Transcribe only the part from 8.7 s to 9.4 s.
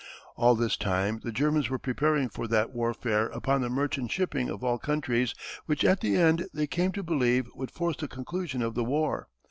the war.